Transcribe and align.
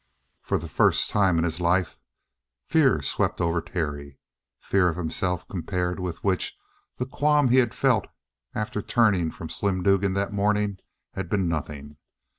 For 0.41 0.57
the 0.57 0.67
first 0.67 1.11
time 1.11 1.37
in 1.37 1.43
his 1.43 1.59
life 1.59 1.99
fear 2.65 3.03
swept 3.03 3.39
over 3.39 3.61
Terry 3.61 4.17
fear 4.59 4.89
of 4.89 4.97
himself 4.97 5.47
compared 5.47 5.99
with 5.99 6.23
which 6.23 6.57
the 6.97 7.05
qualm 7.05 7.49
he 7.49 7.57
had 7.57 7.75
felt 7.75 8.07
after 8.55 8.81
turning 8.81 9.29
from 9.29 9.47
Slim 9.47 9.83
Dugan 9.83 10.13
that 10.13 10.33
morning 10.33 10.79
had 11.13 11.29
been 11.29 11.47
nothing. 11.47 11.97